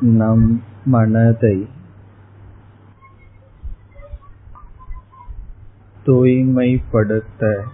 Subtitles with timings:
[0.00, 1.68] நம் மனதை
[6.04, 7.64] தூய்மைப்படுத்த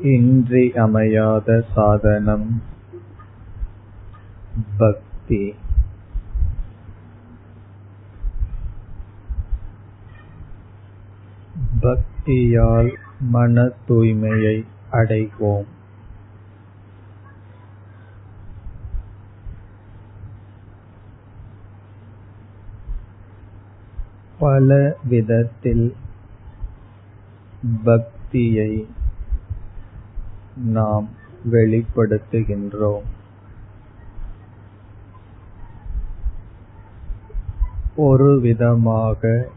[0.00, 2.62] இன்றியமையாத சாதனம்
[4.78, 5.54] பக்தி.
[11.80, 15.66] பக்தியால் மன தூய்மையை அடைவோம்.
[24.40, 25.94] பல விதத்தில்
[27.84, 28.86] பக்தியை
[30.56, 31.08] நாம்
[31.50, 33.02] வெளிப்படுத்துகின்றோம்.
[37.96, 39.48] ஒரு விதமாக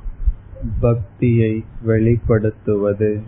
[0.80, 3.22] பக்தியை வெளிப்படுத்துவது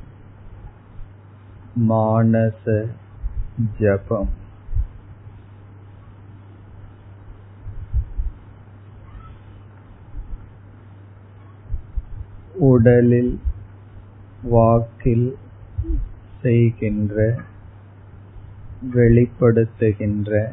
[1.90, 2.86] மானச
[3.80, 4.30] ஜபம்.
[12.60, 13.40] உடலில்
[14.42, 15.38] வாக்கில்
[16.42, 17.36] செய்கின்ற
[18.96, 20.52] வெளிப்படுத்துகின்ற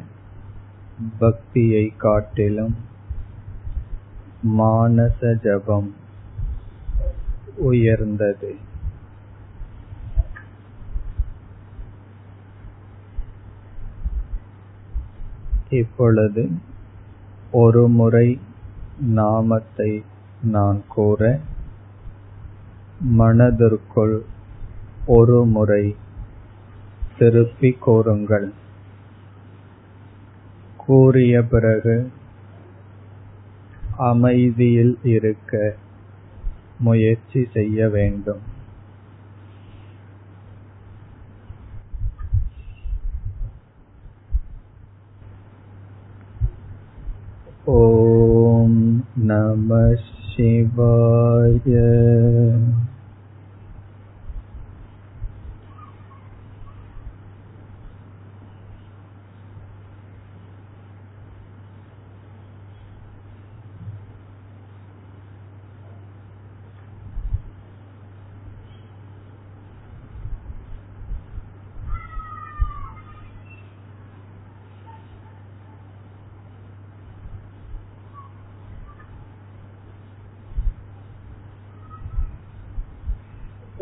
[1.19, 2.75] பக்தியை காட்டிலும்
[4.57, 5.95] மானச ஜபம்
[7.57, 8.55] உயர்ந்தது.
[15.69, 16.49] இப்பொழுது
[17.51, 18.39] ஒரு முறை
[18.99, 20.03] நாமத்தை
[20.41, 21.39] நான் கூற
[23.03, 24.23] மனதிற்குள்
[25.05, 25.95] ஒரு முறை
[27.17, 28.51] திருப்பிக் கூறுங்கள்.
[30.77, 32.11] கூறிய பிறகு
[33.97, 35.75] அமைதியில் இருக்க
[36.79, 38.41] முயற்சி செய்ய வேண்டும்.
[47.65, 49.95] ஓம் நம
[50.35, 51.59] शिवाय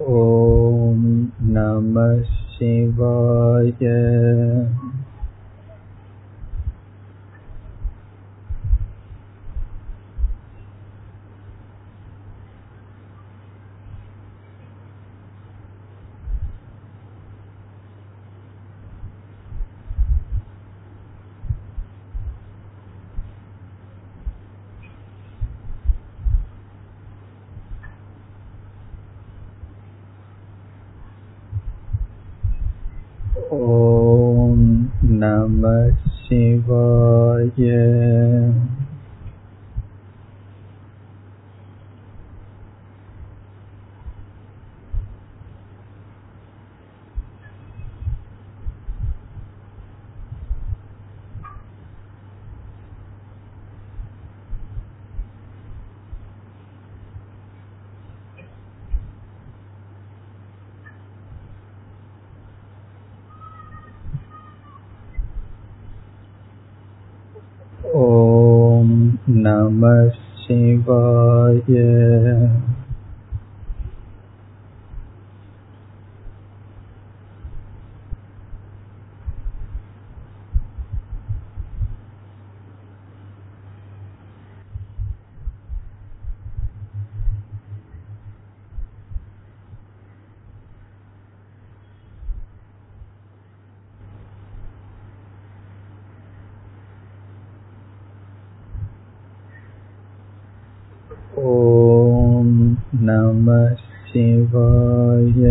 [0.07, 2.03] ॐ நம
[2.53, 3.81] சிவாய
[33.50, 34.60] ॐ
[35.20, 35.90] नमः
[36.22, 37.48] शिवाय
[67.96, 68.88] ॐ
[69.28, 70.08] नमः
[70.42, 71.60] शिवाय
[103.30, 103.74] नमः
[104.08, 105.44] शिवाय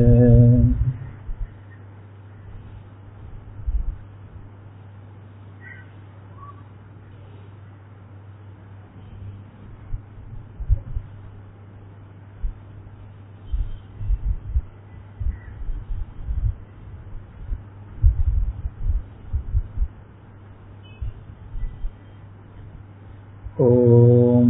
[23.61, 24.49] ॐ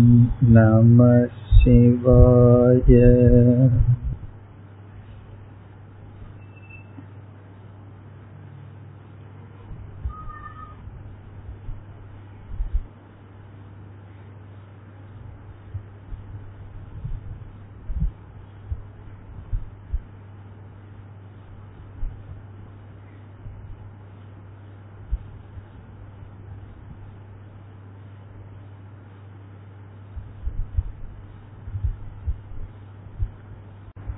[0.56, 2.80] नमः शिवाय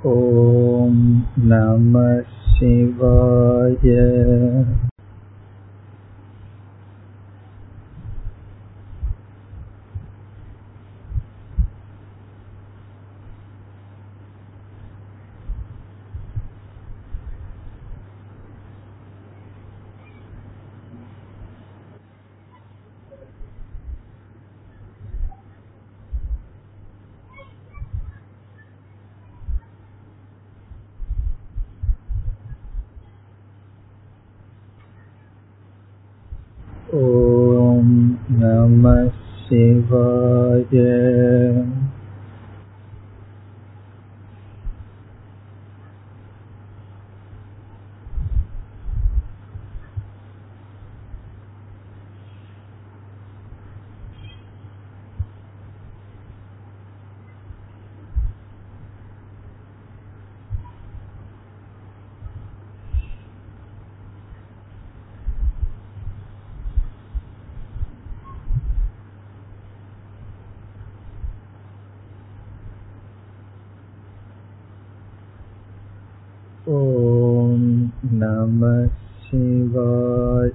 [0.05, 0.93] ॐ
[1.39, 2.21] नमः
[2.53, 3.75] शिवाय
[36.95, 37.87] ॐ
[38.31, 39.07] नमः
[39.43, 40.63] शिवाय
[76.69, 77.61] ॐ
[78.19, 78.87] नमः
[79.27, 80.49] शिवाय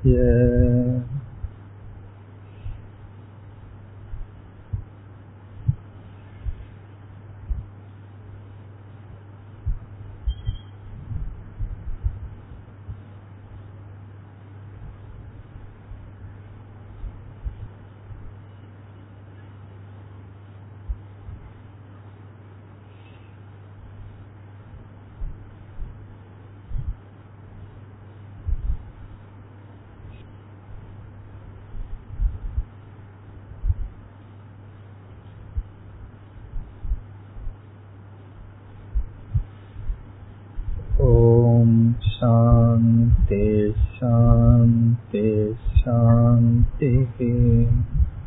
[43.96, 44.65] शान्ति